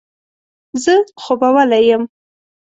زه 0.83 0.93
خوبولی 1.21 1.81
یم. 1.91 2.03